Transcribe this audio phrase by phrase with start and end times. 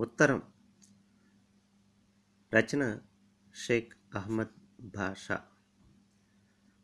[0.00, 0.42] ఉత్తరం.
[2.54, 2.98] రచన
[3.54, 5.40] షేక్ అహ్మద్ భాషా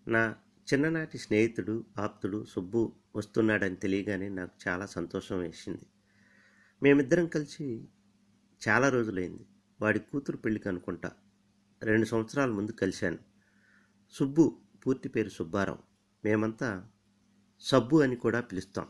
[0.08, 0.36] నా
[0.72, 5.86] చిన్ననాటి స్నేహితుడు ఆప్తుడు సుబ్బు వస్తున్నాడని తెలియగానే నాకు చాలా సంతోషం వేసింది.
[6.82, 7.88] మేమిద్దరం కలిసి
[8.68, 9.46] చాలా రోజులైంది.
[9.80, 11.12] వాడి కూతురు పెళ్ళికి అనుకుంటా
[11.82, 13.18] రెండు సంవత్సరాల ముందు కలిశాను.
[14.10, 15.78] సుబ్బు పూర్తి పేరు సుబ్బారావు.
[16.24, 16.88] మేమంతా
[17.60, 18.86] సబ్బు అని కూడా పిలుస్తాం.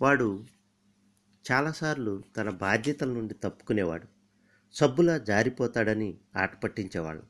[0.00, 0.44] వాడు
[1.52, 4.06] చాలాసార్లు తన బాధ్యతల నుండి తప్పుకునేవాడు.
[4.74, 7.22] సబ్బులా జారిపోతాడని ఆట పట్టించేవాళ్ళం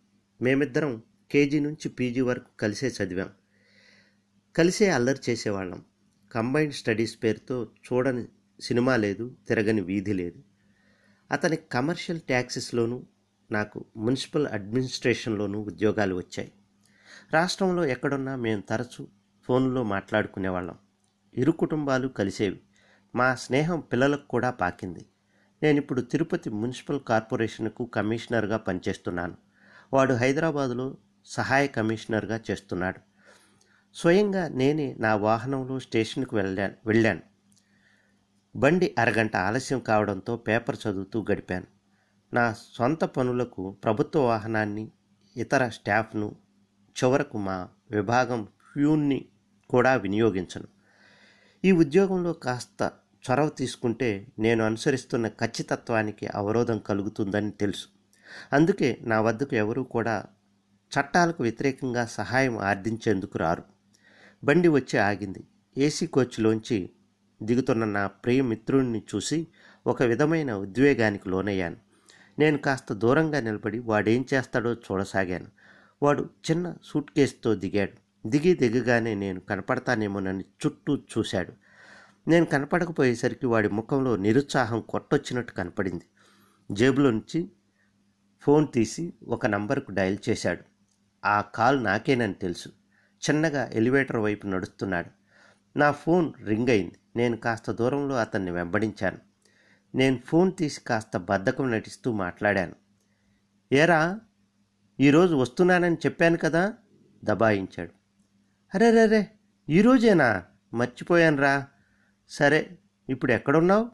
[0.42, 3.30] మేమిద్దరం కేజీ నుంచి పీజీ వరకు కలిసే చదివాం.
[4.56, 5.84] కలిసే అల్లరి చేసేవాళ్ళం.
[6.32, 8.26] కంబైన్డ్ స్టడీస్ పేరుతో చూడని
[8.60, 10.42] సినిమా లేదు తిరగని వీధి లేదు.
[11.32, 13.04] అతని కమర్షియల్ ట్యాక్సెస్లోనూ
[13.50, 16.52] నాకు మున్సిపల్ అడ్మినిస్ట్రేషన్లోనూ ఉద్యోగాలు వచ్చాయి.
[17.32, 19.06] రాష్ట్రంలో ఎక్కడున్నా మేము తరచూ
[19.42, 20.78] ఫోన్లో మాట్లాడుకునేవాళ్ళం.
[21.34, 22.60] ఇరు కుటుంబాలు కలిసేవి.
[23.16, 25.06] మా స్నేహం పిల్లలకు కూడా పాకింది.
[25.62, 29.36] నేను ఇప్పుడు తిరుపతి మున్సిపల్ కార్పొరేషన్కు కమిషనర్గా పనిచేస్తున్నాను.
[29.92, 33.00] వాడు హైదరాబాదులో సహాయ కమిషనర్గా చేస్తున్నాడు.
[33.94, 37.20] స్వయంగా నేనే నా వాహనంలో స్టేషన్కు వెళ్ళాను వెళ్ళాను.
[38.56, 41.66] బండి అరగంట ఆలస్యం కావడంతో పేపర్ చదువుతూ గడిపాను.
[42.34, 44.90] నా సొంత పనులకు ప్రభుత్వ వాహనాన్ని
[45.36, 46.36] ఇతర స్టాఫ్ను
[47.04, 49.28] చివరకు మా విభాగం ఫ్యూన్ని
[49.70, 50.64] కూడా వినియోగించను.
[51.64, 52.92] ఈ ఉద్యోగంలో కాస్త
[53.30, 57.86] చొరవ తీసుకుంటే నేను అనుసరిస్తున్న ఖచ్చితత్వానికి అవరోధం కలుగుతుందని తెలుసు.
[58.52, 60.24] అందుకే నా వద్దకు ఎవరూ కూడా
[60.90, 63.62] చట్టాలకు వ్యతిరేకంగా సహాయం ఆర్థించేందుకు రారు.
[64.44, 65.44] బండి వచ్చి ఆగింది.
[65.78, 66.90] ఏసీ కోచ్లోంచి
[67.42, 69.46] దిగుతున్న నా ప్రియ మిత్రుణ్ణి చూసి
[69.86, 71.76] ఒక విధమైన ఉద్వేగానికి లోనయ్యాను.
[72.38, 75.46] నేను కాస్త దూరంగా నిలబడి వాడేం చేస్తాడో చూడసాగాను.
[76.02, 78.28] వాడు చిన్న సూట్ కేసుతో దిగాడు.
[78.28, 81.52] దిగి దిగగానే నేను కనపడతానేమోనని చుట్టూ చూశాడు.
[82.28, 86.04] నేను కనపడకపోయేసరికి వాడి ముఖంలో నిరుత్సాహం కొట్టొచ్చినట్టు కనపడింది.
[86.72, 87.50] జేబులో నుంచి
[88.40, 90.62] ఫోన్ తీసి ఒక నంబర్కు డయల్ చేశాడు.
[91.24, 92.68] ఆ కాల్ నాకేనని తెలుసు.
[93.30, 95.10] చిన్నగా ఎలివేటర్ వైపు నడుస్తున్నాడు.
[95.78, 96.94] నా ఫోన్ రింగ్ అయింది.
[97.16, 99.18] నేను కాస్త దూరంలో అతన్ని వెంబడించాను.
[99.94, 102.74] నేను ఫోన్ తీసి కాస్త బద్ధకం నటిస్తూ మాట్లాడాను.
[103.72, 104.20] ఏరా
[105.00, 106.74] ఈరోజు వస్తున్నానని చెప్పాను కదా?
[107.24, 107.90] దబాయించాడు.
[108.74, 109.30] అరే రే రే
[109.68, 110.44] ఈరోజేనా
[110.74, 111.66] మర్చిపోయానురా.
[112.30, 112.60] సరే
[113.08, 113.84] ఇప్పుడు ఎక్కడున్నావు?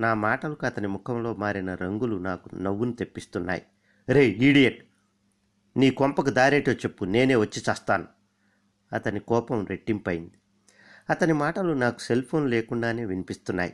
[0.00, 3.62] నా మాటలకు అతని ముఖంలో మారిన రంగులు నాకు నవ్వును తెప్పిస్తున్నాయి.
[4.08, 4.80] రే ఈడియట్!
[5.76, 8.06] నీ కొంపకు దారేటో చెప్పు నేనే వచ్చి చస్తాను.
[8.92, 10.36] అతని కోపం రెట్టింపైంది.
[11.10, 13.72] అతని మాటలు నాకు సెల్ ఫోన్ లేకుండానే వినిపిస్తున్నాయి.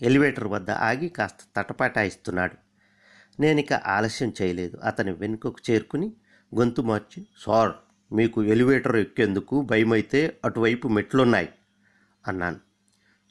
[0.00, 2.56] ఎలివేటర్ వద్ద ఆగి కాస్త తటపాటాయిస్తున్నాడు.
[3.40, 4.76] నేనిక ఆలస్యం చేయలేదు.
[4.82, 6.08] అతని వెనుకకు చేరుకుని
[6.52, 7.72] గొంతు మార్చి సార్
[8.10, 9.62] మీకు ఎలివేటర్ ఎక్కేందుకు?
[9.62, 11.48] భయమైతే అటువైపు మెట్లున్నాయి.
[12.28, 12.56] అన్నాను.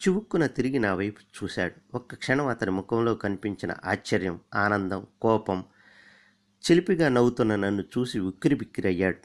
[0.01, 1.97] చివుక్కున తిరిగి నా వైపు చూశాడు.
[1.97, 5.63] ఒక్క క్షణం అతని ముఖంలో కనిపించిన ఆశ్చర్యం ఆనందం కోపం
[6.61, 9.17] చిలిపిగా నవ్వుతున్న నన్ను చూసి ఉక్కిరి బిక్కిరయ్యాడు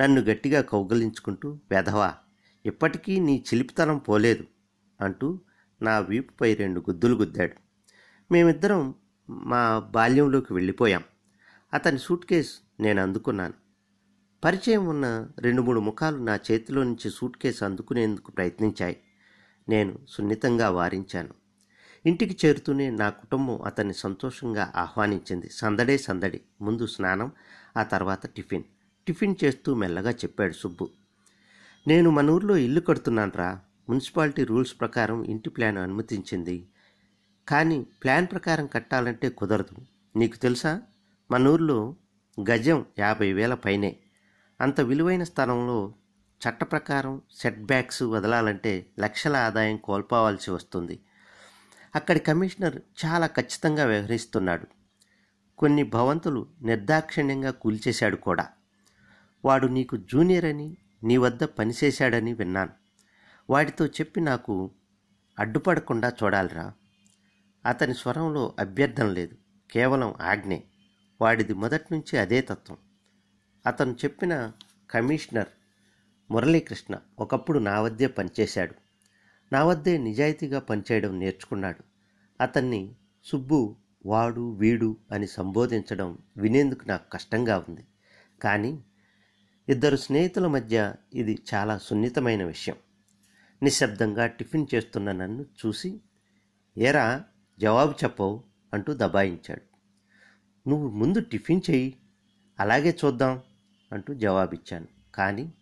[0.00, 2.14] నన్ను గట్టిగా కౌగలించుకుంటూ వెధవా
[2.66, 4.44] ఇప్పటికీ నీ చిలిపితనం పోలేదు
[5.00, 5.40] అంటూ
[5.82, 7.52] నా వీపుపై రెండు గుద్దులు గుద్దాడు.
[8.32, 8.94] మేమిద్దరం
[9.30, 11.04] మా బాల్యంలోకి వెళ్ళిపోయాం.
[11.74, 13.54] అతని సూట్ కేస్ నేను అందుకున్నాను.
[14.44, 18.96] పరిచయం ఉన్న రెండు మూడు ముఖాలు నా చేతిలో నుంచి సూట్ కేసు అందుకునేందుకు ప్రయత్నించాయి.
[19.68, 21.28] నేను సున్నితంగా వారించాను.
[22.06, 25.50] ఇంటికి చేరుతూనే నా కుటుంబం అతన్ని సంతోషంగా ఆహ్వానించింది.
[25.50, 26.40] సందడే సందడి.
[26.60, 27.32] ముందు స్నానం
[27.76, 28.62] ఆ తర్వాత టిఫిన్.
[29.06, 30.88] టిఫిన్ చేస్తూ మెల్లగా చెప్పాడు సుబ్బు.
[31.88, 33.60] నేను మన ఊర్లో ఇల్లు కడుతున్నానురా.
[33.88, 36.68] మున్సిపాలిటీ రూల్స్ ప్రకారం ఇంటి ప్లాన్ అనుమతించింది.
[37.48, 39.76] కానీ ప్లాన్ ప్రకారం కట్టాలంటే కుదరదు.
[40.18, 40.82] నీకు తెలుసా?
[41.30, 41.96] మన ఊర్లో
[42.50, 43.96] గజం యాభై వేల పైనే.
[44.62, 45.94] అంత విలువైన స్థలంలో
[46.48, 51.00] చట్ట ప్రకారం సెట్ బ్యాక్స్ వదలాలంటే లక్షల ఆదాయం కోల్పోవాల్సి వస్తుంది.
[51.94, 54.66] అక్కడి కమిషనర్ చాలా ఖచ్చితంగా వ్యవహరిస్తున్నాడు.
[55.58, 58.48] కొన్ని భవంతులు నిర్దాక్షిణ్యంగా కూల్చేశాడు కూడా.
[59.44, 62.70] వాడు నీకు జూనియర్ అని నీ వద్ద పనిచేశాడని విన్నాను.
[63.50, 64.70] వాడితో చెప్పి నాకు
[65.38, 66.72] అడ్డుపడకుండా చూడాలిరా.
[67.66, 69.36] అతని స్వరంలో అభ్యర్థన లేదు
[69.70, 70.64] కేవలం ఆజ్ఞే.
[71.20, 72.76] వాడిది మొదటి నుంచి అదే తత్వం.
[73.66, 74.52] అతను చెప్పిన
[74.90, 75.48] కమిషనర్
[76.30, 78.74] మురళీకృష్ణ ఒకప్పుడు నా వద్దే పనిచేశాడు.
[79.52, 81.82] నా వద్దే నిజాయితీగా పనిచేయడం నేర్చుకున్నాడు.
[82.40, 82.94] అతన్ని
[83.24, 83.76] సుబ్బు
[84.06, 87.86] వాడు వీడు అని సంబోధించడం వినేందుకు నాకు కష్టంగా ఉంది.
[88.42, 88.84] కానీ
[89.68, 92.76] ఇద్దరు స్నేహితుల మధ్య ఇది చాలా సున్నితమైన విషయం.
[93.62, 96.00] నిశ్శబ్దంగా టిఫిన్ చేస్తున్న నన్ను చూసి
[96.78, 97.24] ఏరా
[97.58, 98.44] జవాబు చెప్పవు
[98.74, 99.62] అంటూ దబాయించాడు.
[100.68, 101.96] నువ్వు ముందు టిఫిన్ చెయ్యి
[102.60, 103.42] అలాగే చూద్దాం
[103.92, 104.86] అంటూ జవాబిచ్చాను.
[105.14, 105.52] కానీ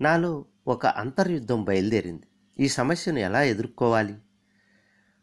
[0.00, 2.22] నాలో ఒక అంతర్యుద్ధం బయలుదేరింది.
[2.60, 4.14] ఈ సమస్యను ఎలా ఎదుర్కోవాలి?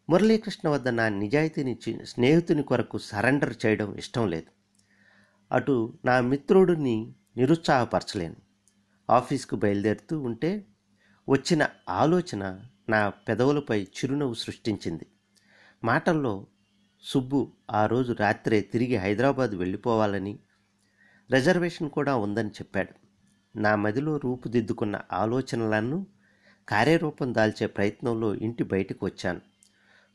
[0.09, 4.51] మురళీకృష్ణ వద్ద నా నిజాయితీని స్నేహితుని కొరకు సరెండర్ చేయడం ఇష్టం లేదు.
[5.51, 8.35] అటు నా మిత్రుడిని నిరుత్సాహపరచలేను.
[9.09, 10.65] ఆఫీస్కు బయలుదేరుతూ ఉంటే
[11.29, 15.05] వచ్చిన ఆలోచన నా పెదవులపై చిరునవ్వు సృష్టించింది.
[15.83, 16.47] మాటల్లో
[17.01, 20.39] సుబ్బు ఆ రోజు రాత్రే తిరిగి హైదరాబాద్ వెళ్ళిపోవాలని
[21.33, 22.93] రిజర్వేషన్ కూడా ఉందని చెప్పాడు.
[23.57, 26.07] నా మదిలో రూపుదిద్దుకున్న ఆలోచనలను
[26.69, 29.41] కార్యరూపం దాల్చే ప్రయత్నంలో ఇంటి బయటకు వచ్చాను.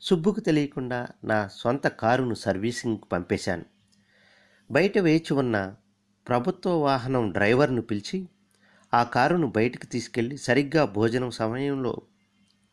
[0.01, 3.65] సుబ్బుకు తెలియకుండా నా సొంత కారును సర్వీసింగ్కి పంపేశాను.
[4.71, 5.75] బయట వేచి ఉన్న
[6.27, 8.29] ప్రభుత్వ వాహనం డ్రైవర్ను పిలిచి
[8.93, 12.01] ఆ కారును బయటికి తీసుకెళ్ళి సరిగ్గా భోజనం సమయంలో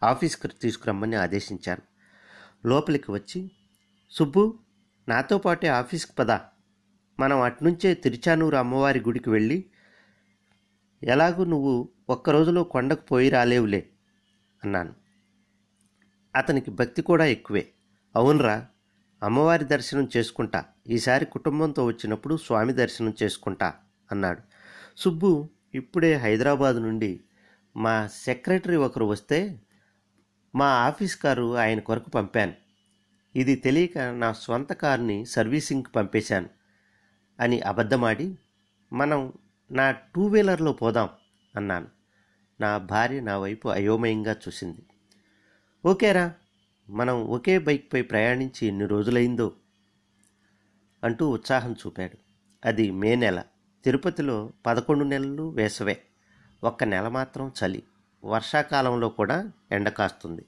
[0.02, 1.82] ఆఫీస్కి తీసుకురమ్మని ఆదేశించాను.
[2.68, 3.50] లోపలికి వచ్చి
[4.10, 4.58] సుబ్బు
[5.08, 6.46] నాతో పాటే ఆఫీస్కి పదా.
[7.20, 9.64] మనం అట్నుంచే తిరుచానూరు అమ్మవారి గుడికి వెళ్ళి
[11.02, 13.88] ఎలాగూ నువ్వు ఒక్క రోజులో కొండకు పోయి రాలేవులే
[14.64, 14.94] అన్నాను.
[16.36, 17.68] అతనికి భక్తి కూడా ఎక్కువే.
[18.16, 18.66] అవునరా
[19.22, 20.64] అమ్మవారి దర్శనం చేసుకుంటా.
[20.88, 23.74] ఈసారి కుటుంబంతో వచ్చినప్పుడు స్వామి దర్శనం చేసుకుంటా
[24.12, 24.40] అన్నాడు.
[24.96, 27.20] సుబ్బు ఇప్పుడే హైదరాబాద్ నుండి
[27.76, 29.60] మా సెక్రటరీ ఒకరు వస్తే
[30.54, 32.52] మా ఆఫీస్ కారు ఆయన కొరకు పంపాను.
[33.36, 36.59] ఇది తెలియక నా స్వంత కారుని సర్వీసింగ్కి పంపేశాను.
[37.40, 38.38] అని అబద్ధమాడి
[38.92, 39.32] మనం
[39.70, 41.08] నా టూ వీలర్లో పోదాం
[41.56, 41.86] అన్నాను.
[42.60, 44.82] నా భార్య నా వైపు అయోమయంగా చూసింది.
[45.86, 46.34] ఓకేరా
[46.90, 49.52] మనం ఒకే బైక్పై ప్రయాణించి ఎన్ని రోజులైందో
[51.04, 52.16] అంటూ ఉత్సాహం చూపాడు.
[52.64, 53.42] అది మే నెల
[53.84, 56.02] తిరుపతిలో పదకొండు నెలలు వేసవే.
[56.64, 57.82] ఒక్క నెల మాత్రం చలి.
[58.24, 60.44] వర్షాకాలంలో కూడా ఎండ కాస్తుంది.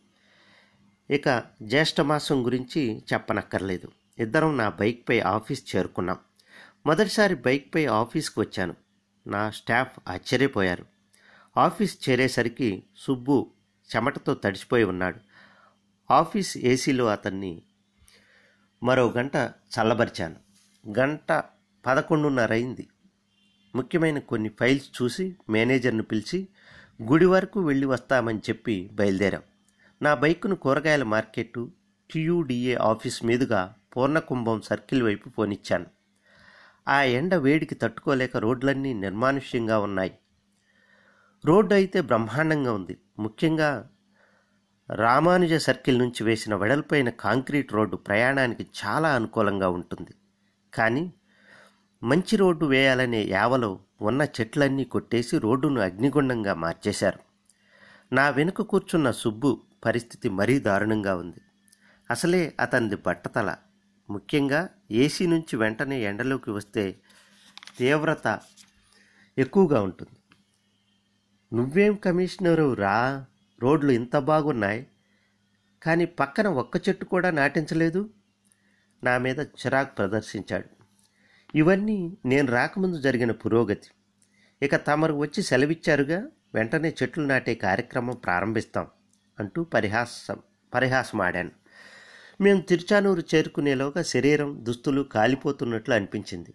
[1.11, 3.89] ఇక జ్యేష్ఠ మాసం గురించి చెప్పనక్కర్లేదు.
[4.19, 6.17] ఇద్దరం నా బైక్పై ఆఫీస్ చేరుకున్నాం.
[6.87, 8.75] మొదటిసారి బైక్పై ఆఫీస్కి వచ్చాను.
[9.27, 10.87] నా స్టాఫ్ ఆశ్చర్యపోయారు.
[11.57, 13.51] ఆఫీస్ చేరేసరికి సుబ్బు
[13.97, 15.19] చెమటతో తడిసిపోయి ఉన్నాడు.
[16.11, 17.63] ఆఫీస్ ఏసీలో అతన్ని
[18.83, 20.37] మరో గంట చల్లబరిచాను.
[20.99, 21.43] గంట
[21.87, 22.89] పదకొండున్నర అయింది
[23.75, 26.49] ముఖ్యమైన కొన్ని ఫైల్స్ చూసి మేనేజర్ను పిలిచి
[27.03, 29.43] గుడి వరకు వెళ్ళి వస్తామని చెప్పి బయలుదేరాం.
[30.03, 31.71] నా బైకును కూరగాయల మార్కెట్టు
[32.13, 35.87] టియుడిఏ ఆఫీస్ మీదుగా పూర్ణకుంభం సర్కిల్ వైపు పోనిచ్చాను.
[36.89, 40.19] ఆ ఎండ వేడికి తట్టుకోలేక రోడ్లన్నీ నిర్మానుష్యంగా ఉన్నాయి.
[41.45, 42.99] రోడ్డు అయితే బ్రహ్మాండంగా ఉంది.
[43.19, 43.89] ముఖ్యంగా
[44.91, 50.15] రామానుజ సర్కిల్ నుంచి వేసిన వెడల్పైన కాంక్రీట్ రోడ్డు ప్రయాణానికి చాలా అనుకూలంగా ఉంటుంది.
[50.75, 51.13] కానీ
[52.03, 57.19] మంచి రోడ్డు వేయాలనే యావలో ఉన్న చెట్లన్నీ కొట్టేసి రోడ్డును అగ్నిగుండంగా మార్చేశారు.
[58.15, 61.41] నా వెనుక కూర్చున్న సుబ్బు పరిస్థితి మరీ దారుణంగా ఉంది.
[62.11, 63.55] అసలే అతనిది బట్టతల
[64.11, 67.01] ముఖ్యంగా ఏసీ నుంచి వెంటనే ఎండలోకి వస్తే
[67.79, 68.41] తీవ్రత
[69.39, 70.17] ఎక్కువగా ఉంటుంది.
[71.57, 72.75] నువ్వేం కమిషనరు?
[72.75, 73.27] రా.
[73.61, 74.87] రోడ్లు ఇంత బాగున్నాయి.
[75.83, 78.11] కానీ పక్కన ఒక్క చెట్టు కూడా నాటించలేదు.
[79.05, 80.69] నా మీద చిరాకు ప్రదర్శించాడు.
[81.55, 83.89] ఇవన్నీ నేను రాకముందు జరిగిన పురోగతి.
[84.63, 88.87] ఇక తమరు వచ్చి సెలవిచ్చారుగా వెంటనే చెట్లు నాటే కార్యక్రమం ప్రారంభిస్తాం
[89.39, 90.37] అంటూ పరిహాసం
[90.75, 91.51] పరిహాసమాడాను.
[92.43, 96.55] మేము తిరుచానూరు చేరుకునేలోగా శరీరం దుస్తులు కాలిపోతున్నట్లు అనిపించింది.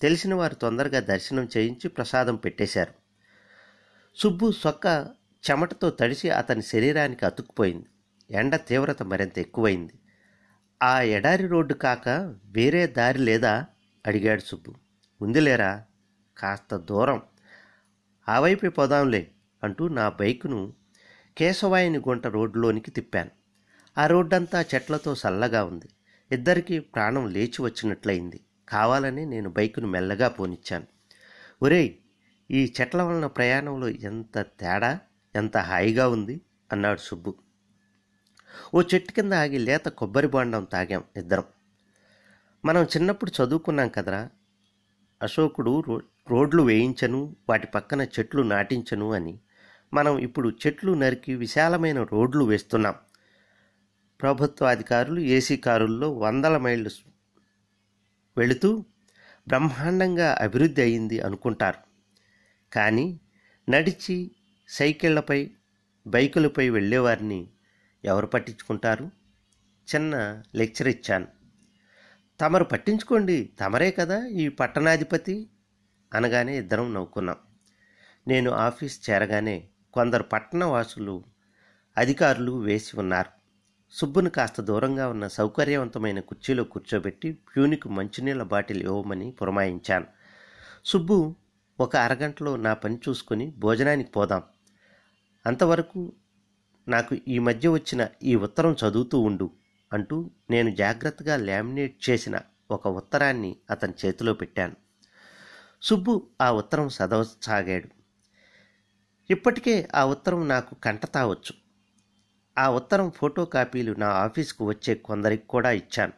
[0.00, 2.94] తెలిసిన వారు తొందరగా దర్శనం చేయించి ప్రసాదం పెట్టేశారు.
[4.16, 5.08] సుబ్బు సొక్క
[5.50, 7.86] చెమటతో తడిసి అతని శరీరానికి అతుక్కుపోయింది.
[8.30, 9.92] ఎండ తీవ్రత మరింత ఎక్కువైంది.
[10.82, 12.08] ఆ ఎడారి రోడ్డు కాక
[12.44, 13.66] వేరే దారి లేదా?
[14.06, 14.74] అడిగాడు సుబ్బు.
[15.22, 15.84] ఉందిలేరా?
[16.38, 17.22] కాస్త దూరం.
[18.28, 19.30] ఆ వైపే పోదాంలే
[19.64, 20.72] అంటూ నా బైకును
[21.38, 23.45] కేశవాయిని గుంట రోడ్డులోనికి తిప్పాను.
[23.98, 25.88] ఆ రోడ్డంతా చెట్లతో చల్లగా ఉంది.
[26.32, 28.40] ఇద్దరికీ ప్రాణం లేచి వచ్చినట్లయింది.
[28.68, 30.86] కావాలని నేను బైకును మెల్లగా పోనిచ్చాను.
[31.62, 31.90] ఒరేయ్
[32.50, 34.98] ఈ చెట్ల వలన ప్రయాణంలో ఎంత తేడా
[35.36, 36.40] ఎంత హాయిగా ఉంది?
[36.72, 37.34] అన్నాడు సుబ్బు.
[38.74, 41.44] ఓ చెట్టు కింద ఆగి లేత కొబ్బరి బొండం తాగాం ఇద్దరం.
[42.64, 44.28] మనం చిన్నప్పుడు చదువుకున్నాం కదరా.
[45.22, 49.40] అశోకుడు రో రోడ్లు వేయించను వాటి పక్కన చెట్లు నాటించను అని.
[49.94, 52.94] మనం ఇప్పుడు చెట్లు నరికి విశాలమైన రోడ్లు వేస్తున్నాం.
[54.22, 56.90] ప్రభుత్వ అధికారులు ఏసీ కారుల్లో వందల మైళ్ళు
[58.36, 58.84] వెళుతూ
[59.48, 61.78] బ్రహ్మాండంగా అభివృద్ధి అయింది అనుకుంటారు.
[62.72, 63.20] కానీ
[63.70, 64.30] నడిచి
[64.68, 65.50] సైకిళ్ళపై
[66.06, 67.48] బైకులపై వెళ్ళేవారిని
[68.04, 69.10] ఎవరు పట్టించుకుంటారు?
[69.94, 71.26] చిన్న లెక్చర్ ఇచ్చాను.
[72.40, 75.50] తమరు పట్టించుకోండి తమరే కదా ఈ పట్టణాధిపతి
[76.14, 77.36] అనగానే ఇద్దరం నవ్వుకున్నాం.
[78.28, 81.24] నేను ఆఫీస్ చేరగానే కొందరు పట్టణ వాసులు
[81.96, 83.45] అధికారులు వేసి ఉన్నారు.
[83.90, 90.06] సుబ్బును కాస్త దూరంగా ఉన్న సౌకర్యవంతమైన కుర్చీలో కూర్చోబెట్టి ప్యూనికి మంచినీళ్ళ బాటిల్ ఇవ్వమని పురమాయించాను.
[90.84, 91.34] సుబ్బు
[91.80, 94.42] ఒక అరగంటలో నా పని చూసుకొని భోజనానికి పోదాం.
[95.46, 96.12] అంతవరకు
[96.88, 99.50] నాకు ఈ మధ్య వచ్చిన ఈ ఉత్తరం చదువుతూ ఉండు
[99.92, 102.40] అంటూ నేను జాగ్రత్తగా లామినేట్ చేసిన
[102.70, 104.76] ఒక ఉత్తరాన్ని అతని చేతిలో పెట్టాను.
[105.82, 107.88] సుబ్బు ఆ ఉత్తరం చదవసాగాడు.
[109.30, 111.65] ఇప్పటికే ఆ ఉత్తరం నాకు కంటతావచ్చు
[112.58, 116.12] ఆ ఉత్తరం ఫోటో కాపీలు నా ఆఫీస్కు వచ్చే కొందరికి కూడా ఇచ్చాను.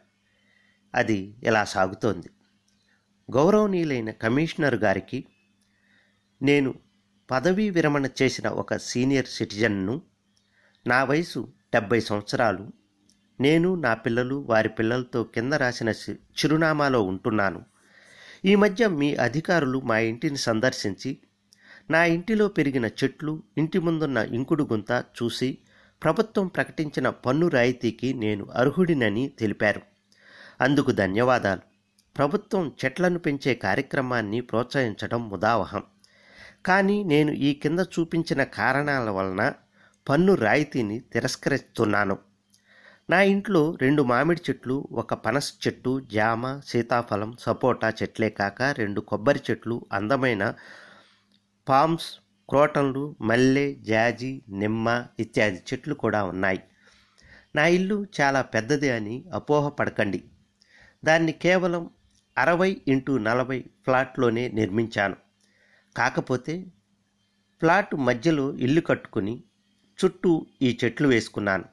[0.95, 2.29] అది ఇలా సాగుతోంది.
[3.31, 5.25] గౌరవనీయులైన కమిషనర్ గారికి
[6.41, 6.75] నేను
[7.31, 10.01] పదవీ విరమణ చేసిన ఒక సీనియర్ సిటిజన్ను
[10.87, 12.71] నా వయసు డెబ్భై సంవత్సరాలు
[13.41, 17.65] నేను నా పిల్లలు వారి పిల్లలతో కింద రాసిన చి- చిరునామాలో ఉంటున్నాను.
[18.45, 21.17] ఈ మధ్య మీ అధికారులు మా ఇంటిని సందర్శించి
[21.89, 25.57] నా ఇంటిలో పెరిగిన చెట్లు ఇంటి ముందున్న ఇంకుడు గుంత చూసి
[26.03, 29.81] ప్రభుత్వం ప్రకటించిన పన్ను రాయితీకి నేను అర్హుడినని తెలిపారు.
[30.61, 31.61] అందుకు ధన్యవాదాలు.
[32.17, 35.83] ప్రభుత్వం చెట్లను పెంచే కార్యక్రమాన్ని ప్రోత్సహించడం ముదావహం
[36.65, 39.53] కానీ నేను ఈ కింద చూపించిన కారణాల వలన
[40.09, 42.17] పన్ను రాయితీని తిరస్కరిస్తున్నాను.
[43.09, 49.39] నా ఇంట్లో రెండు మామిడి చెట్లు ఒక పనస చెట్టు జామ సీతాఫలం సపోటా చెట్లే కాక రెండు కొబ్బరి
[49.51, 50.53] చెట్లు అందమైన
[51.69, 56.61] పామ్స్ క్రోటన్లు మల్లె జాజి నిమ్మ ఇత్యాది చెట్లు కూడా ఉన్నాయి.
[57.55, 60.23] నా ఇల్లు చాలా పెద్దది అని అపోహ పడకండి
[61.05, 61.89] దాన్ని కేవలం
[62.37, 65.15] అరవై ఇంటూ నలభై ఫ్లాట్లోనే నిర్మించాను.
[65.97, 66.65] కాకపోతే
[67.59, 69.43] ఫ్లాట్ మధ్యలో ఇల్లు కట్టుకుని
[70.05, 71.65] చుట్టూ ఈ చెట్లు వేసుకున్నాను.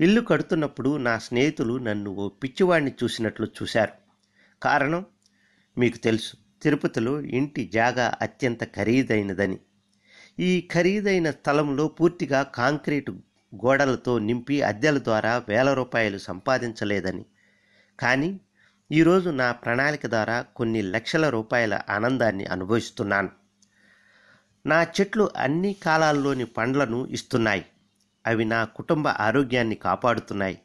[0.00, 3.92] ఇల్లు కడుతున్నప్పుడు నా స్నేహితులు నన్ను ఓ పిచ్చివాడిని చూసినట్లు చూశారు.
[4.62, 5.04] కారణం
[5.78, 9.58] మీకు తెలుసు తిరుపతిలో ఇంటి జాగా అత్యంత ఖరీదైనదని.
[10.40, 13.12] ఈ ఖరీదైన స్థలంలో పూర్తిగా కాంక్రీటు
[13.54, 17.24] గోడలతో నింపి అద్దెల ద్వారా వేల రూపాయలు సంపాదించలేదని.
[18.00, 18.40] కానీ
[18.92, 23.28] ఈరోజు నా ప్రణాళిక ద్వారా కొన్ని లక్షల రూపాయల ఆనందాన్ని అనుభవిస్తున్నాను.
[24.66, 27.66] నా చెట్లు అన్ని కాలాల్లోని పండ్లను ఇస్తున్నాయి.
[28.26, 30.58] అవి నా కుటుంబ ఆరోగ్యాన్ని కాపాడుతున్నాయి.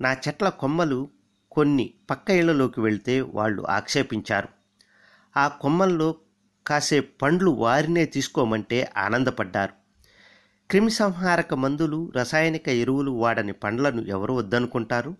[0.00, 1.08] నా చెట్ల కొమ్మలు
[1.52, 4.48] కొన్ని పక్క ఇళ్ళలోకి వెళ్తే వాళ్ళు ఆక్షేపించారు.
[5.36, 6.14] ఆ కొమ్మల్లో
[6.66, 9.72] కాసే పండ్లు వారినే తీసుకోమంటే ఆనందపడ్డారు.
[10.70, 15.16] క్రిమిసంహారక మందులు రసాయనిక ఎరువులు వాడని పండ్లను ఎవరు వద్దనుకుంటారు?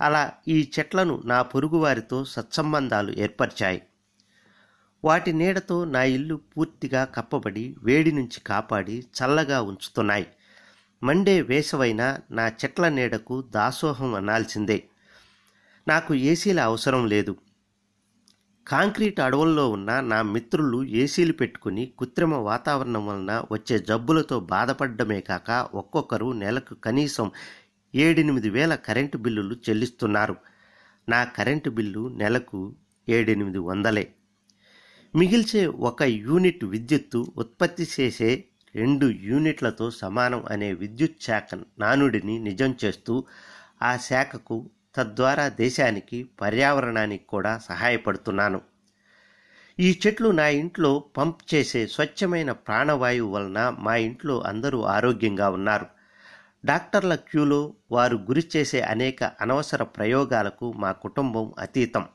[0.00, 3.82] అలా ఈ చెట్లను నా పొరుగువారితో సత్సంబంధాలు ఏర్పరిచాయి.
[5.04, 10.26] వాటి నీడతో నా ఇల్లు పూర్తిగా కప్పబడి వేడి నుంచి కాపాడి చల్లగా ఉంచుతున్నాయి.
[11.02, 14.84] మండే వేసవైనా నా చెట్ల నీడకు దాసోహం అనాల్సిందే.
[15.88, 17.36] నాకు ఏసీల అవసరం లేదు.
[18.70, 26.32] కాంక్రీట్ అడవుల్లో ఉన్న నా మిత్రులు ఏసీలు పెట్టుకుని కృత్రిమ వాతావరణం వలన వచ్చే జబ్బులతో బాధపడమే కాక ఒక్కొక్కరు
[26.32, 27.30] నెలకు కనీసం
[27.94, 30.36] ఏడెనిమిది వేల కరెంటు బిల్లులు చెల్లిస్తున్నారు.
[31.08, 32.74] నా కరెంటు బిల్లు నెలకు
[33.08, 34.14] ఏడెనిమిది వందలే.
[35.14, 41.48] మిగిల్చే ఒక యూనిట్ విద్యుత్తు ఉత్పత్తి చేసే రెండు యూనిట్లతో సమానం అనే విద్యుత్ శాఖ
[41.78, 43.24] నానుడిని నిజం చేస్తూ
[43.82, 48.60] ఆ శాఖకు తద్వారా దేశానికి పర్యావరణానికి కూడా సహాయపడుతున్నాను.
[49.80, 55.86] ఈ చెట్లు నా ఇంట్లో పంప్ చేసే స్వచ్ఛమైన ప్రాణవాయువు వలన మా ఇంట్లో అందరూ ఆరోగ్యంగా ఉన్నారు.
[56.64, 62.06] డాక్టర్ల క్యూలో వారు గురి చేసే అనేక అనవసర ప్రయోగాలకు మా కుటుంబం అతీతం.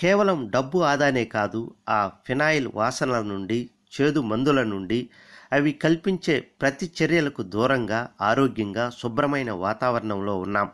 [0.00, 5.10] కేవలం డబ్బు ఆదానే కాదు ఆ ఫినాయిల్ వాసనల నుండి చేదు మందుల నుండి
[5.52, 10.70] అవి కల్పించే ప్రతి చర్యలకు దూరంగా ఆరోగ్యంగా శుభ్రమైన వాతావరణంలో ఉన్నాం.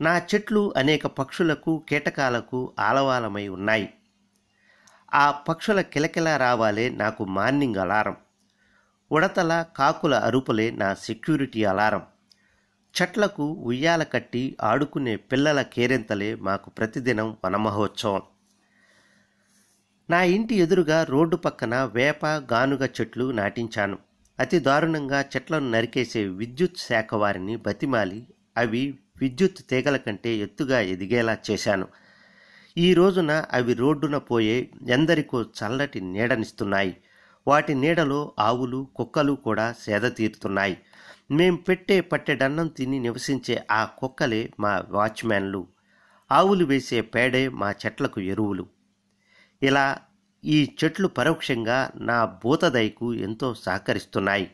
[0.00, 3.94] నా చెట్లు అనేక పక్షులకు కీటకాలకు ఆలవాలమై ఉన్నాయి.
[5.14, 8.16] ఆ పక్షుల కిలకిల రావాలే నాకు మార్నింగ్ అలారం.
[9.12, 12.02] ఉడతల కాకుల అరుపులే నా సెక్యూరిటీ అలారం.
[13.02, 18.22] చెట్లకు ఉయ్యాల కట్టి ఆడుకునే పిల్లల కేరింతలే మాకు ప్రతిదినం వనమహోత్సవం.
[20.10, 23.98] నా ఇంటి ఎదురుగా రోడ్డు పక్కన వేప గానుగ చెట్లు నాటించాను.
[24.38, 28.26] అతి దారుణంగా చెట్లను నరికేసే విద్యుత్ శాఖ వారిని బతిమాలి
[28.56, 31.88] అవి విద్యుత్ తీగల కంటే ఎత్తుగా ఎదిగేలా చేశాను.
[32.78, 36.96] ఈ రోజున అవి రోడ్డున పోయే ఎందరికో చల్లటి నీడనిస్తున్నాయి.
[37.48, 40.78] వాటి నీడలో ఆవులు కుక్కలు కూడా సేద తీరుతున్నాయి.
[41.30, 45.66] మేం పెట్టే పట్టెడన్నం తిని నివసించే ఆ కుక్కలే మా వాచ్మ్యాన్లు.
[46.32, 48.66] ఆవులు వేసే పేడే మా చెట్లకు ఎరువులు.
[49.62, 49.98] ఇలా
[50.44, 54.50] ఈ చెట్లు పరోక్షంగా నా భూతదయకు ఎంతో సహకరిస్తున్నాయి.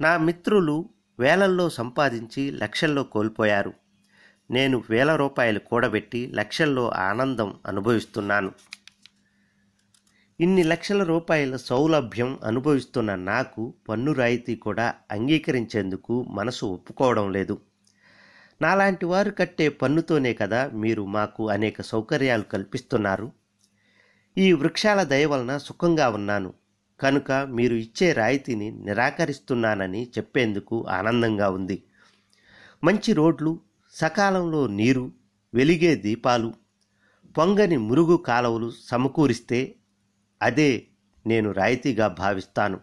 [0.00, 0.88] నా మిత్రులు
[1.20, 3.72] వేలల్లో సంపాదించి లక్షల్లో కోల్పోయారు.
[4.50, 8.52] నేను వేల రూపాయలు కూడబెట్టి లక్షల్లో ఆనందం అనుభవిస్తున్నాను.
[10.40, 17.60] ఇన్ని లక్షల రూపాయల సౌలభ్యం అనుభవిస్తున్న నాకు పన్ను రాయితీ కూడా అంగీకరించేందుకు మనసు ఒప్పుకోవడం లేదు.
[18.62, 23.32] నాలాంటి వారు కట్టే పన్నుతోనే కదా మీరు మాకు అనేక సౌకర్యాలు కల్పిస్తున్నారు.
[24.38, 26.54] ఈ వృక్షాల దయ వలన సుఖంగా ఉన్నాను.
[27.00, 31.82] కనుక మీరు ఇచ్చే రాయితీని నిరాకరిస్తున్నానని చెప్పేందుకు ఆనందంగా ఉంది.
[32.84, 35.12] మంచి రోడ్లు సకాలంలో నీరు
[35.54, 36.54] వెలిగే దీపాలు
[37.38, 39.74] పొంగని మురుగు కాలువలు సమకూరిస్తే
[40.42, 40.86] అదే
[41.26, 42.80] నేను రాయితీగా భావిస్తాను.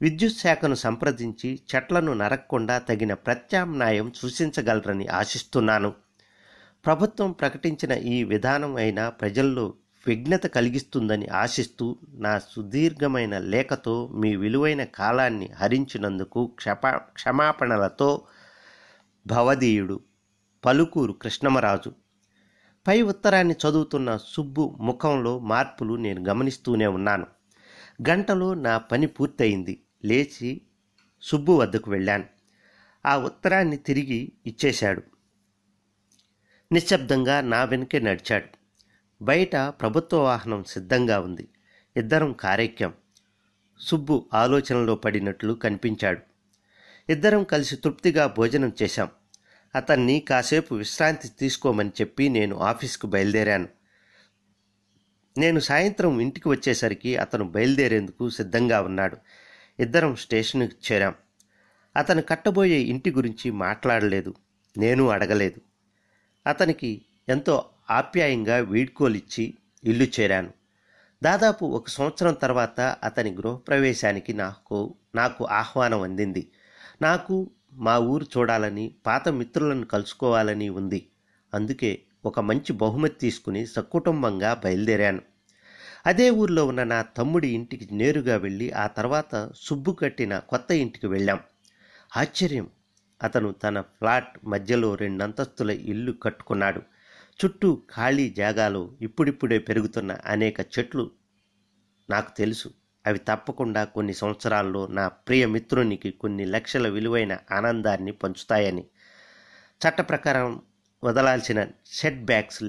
[0.00, 5.94] విద్యుత్ శాఖను సంప్రదించి చెట్లను నరక్కుండా తగిన ప్రత్యామ్నాయం సూచించగలరని ఆశిస్తున్నాను.
[6.86, 9.74] ప్రభుత్వం ప్రకటించిన ఈ విధానం అయినా ప్రజల్లో
[10.08, 18.26] విఘ్నత కలిగిస్తుందని ఆశిస్తూ నా సుదీర్ఘమైన లేఖతో మీ విలువైన కాలాన్ని హరించినందుకు క్షపా క్షమాపణలతో
[19.26, 20.00] భవదీయుడు
[20.64, 21.92] పలుకూరు కృష్ణమరాజు.
[22.86, 27.26] పై ఉత్తరాన్ని చదువుతున్న సుబ్బు ముఖంలో మార్పులు నేను గమనిస్తూనే ఉన్నాను.
[28.08, 29.82] గంటలో నా పని పూర్తయింది.
[30.04, 30.60] లేచి
[31.22, 32.24] సుబ్బు వద్దకు వెళ్ళాను.
[33.06, 35.02] ఆ ఉత్తరాన్ని తిరిగి ఇచ్చేశాడు.
[36.72, 38.57] నిశ్శబ్దంగా నా వెనుకే నడిచాడు.
[39.22, 41.48] బయట ప్రభుత్వ వాహనం సిద్ధంగా ఉంది.
[41.96, 42.92] ఇద్దరం కారైక్యం
[43.80, 46.20] సుబ్బు ఆలోచనలో పడినట్లు కనిపించాడు.
[47.08, 49.08] ఇద్దరం కలిసి తృప్తిగా భోజనం చేశాం.
[49.74, 53.68] అతన్ని కాసేపు విశ్రాంతి తీసుకోమని చెప్పి నేను ఆఫీస్కు బయలుదేరాను.
[55.38, 59.16] నేను సాయంత్రం ఇంటికి వచ్చేసరికి అతను బయలుదేరేందుకు సిద్ధంగా ఉన్నాడు.
[59.80, 61.14] ఇద్దరం స్టేషన్కి చేరాం.
[61.96, 64.34] అతను కట్టబోయే ఇంటి గురించి మాట్లాడలేదు.
[64.78, 65.60] నేను అడగలేదు.
[66.46, 69.44] అతనికి ఎంతో ఆప్యాయంగా వీడ్కోలిచ్చి
[69.84, 70.50] ఇల్లు చేరాను.
[71.22, 74.78] దాదాపు ఒక సంవత్సరం తర్వాత అతని గృహప్రవేశానికి నాకు
[75.14, 76.42] నాకు ఆహ్వానం అందింది.
[77.02, 77.36] నాకు
[77.86, 81.00] మా ఊరు చూడాలని పాత మిత్రులను కలుసుకోవాలని ఉంది.
[81.52, 81.90] అందుకే
[82.24, 85.22] ఒక మంచి బహుమతి తీసుకుని సకుటుంబంగా బయలుదేరాను.
[86.06, 91.40] అదే ఊర్లో ఉన్న నా తమ్ముడి ఇంటికి నేరుగా వెళ్ళి ఆ తర్వాత సుబ్బు కట్టిన కొత్త ఇంటికి వెళ్ళాం.
[92.12, 92.66] ఆశ్చర్యం!
[93.20, 96.80] అతను తన ఫ్లాట్ మధ్యలో రెండంతస్తుల ఇల్లు కట్టుకున్నాడు.
[97.44, 101.10] చుట్టూ ఖాళీ జాగాలో ఇప్పుడిప్పుడే పెరుగుతున్న అనేక చెట్లు
[102.10, 102.70] నాకు తెలుసు.
[103.06, 108.84] అవి తప్పకుండా కొన్ని సంవత్సరాల్లో నా ప్రియ మిత్రునికి కొన్ని లక్షల విలువైన ఆనందాన్ని పంచుతాయని
[109.80, 110.62] చట్ట ప్రకారం
[111.04, 112.64] వదలాల్సిన సెట్ బ్యాక్స్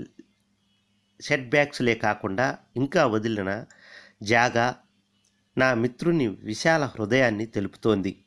[1.22, 3.66] సెట్ బ్యాక్స్లే కాకుండా ఇంకా వదిలిన
[4.24, 4.76] జాగా
[5.58, 8.24] నా మిత్రుని విశాల హృదయాన్ని తెలుపుతోంది.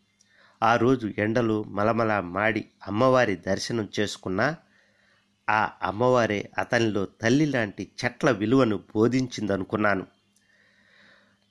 [0.63, 4.57] ఆ రోజు ఎండలు మలమల మాడి అమ్మవారి దర్శనం చేసుకున్నా
[5.51, 10.07] ఆ అమ్మవారే అతనిలో తల్లి లాంటి చెట్ల విలువను బోధించిందనుకున్నాను.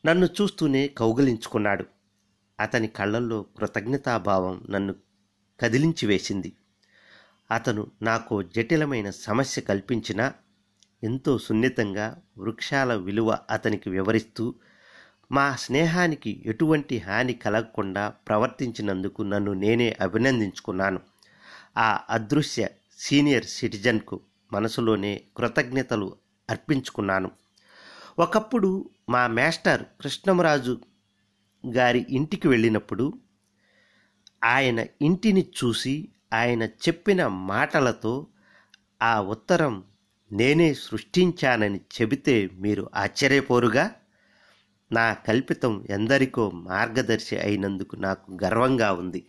[0.05, 1.85] నన్ను చూస్తూనే కౌగలించుకున్నాడు.
[2.59, 4.95] అతని కళ్ళల్లో కృతజ్ఞతాభావం నన్ను
[5.61, 6.53] కదిలించి వేసింది.
[7.51, 10.33] అతను నాకు జటిలమైన సమస్య కల్పించిన
[11.03, 14.55] ఎంతో సున్నితంగా వృక్షాల విలువ అతనికి వివరిస్తూ
[15.31, 20.99] మా స్నేహానికి ఎటువంటి హాని కలగకుండా ప్రవర్తించినందుకు నన్ను నేనే అభినందించుకున్నాను.
[21.77, 22.67] ఆ అదృశ్య
[23.01, 24.21] సీనియర్ సిటిజన్కు
[24.53, 26.15] మనసులోనే కృతజ్ఞతలు
[26.49, 27.31] అర్పించుకున్నాను.
[28.19, 30.81] ఒకప్పుడు మా మేస్టర్ కృష్ణమరాజు
[31.67, 33.13] గారి ఇంటికి వెళ్ళినప్పుడు
[34.43, 38.27] ఆయన ఇంటిని చూసి ఆయన చెప్పిన మాటలతో
[39.01, 39.83] ఆ ఉత్తరం
[40.31, 43.91] నేనే సృష్టించానని చెబితే మీరు ఆశ్చర్యపోరుగా?
[44.91, 49.25] నా కల్పితం ఎందరికో మార్గదర్శి అయినందుకు నాకు గర్వంగా ఉంది.